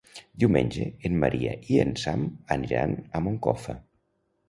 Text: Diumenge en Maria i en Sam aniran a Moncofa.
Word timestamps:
Diumenge 0.43 0.87
en 1.09 1.19
Maria 1.25 1.53
i 1.75 1.79
en 1.85 1.93
Sam 2.07 2.27
aniran 2.59 2.99
a 3.21 3.27
Moncofa. 3.29 3.81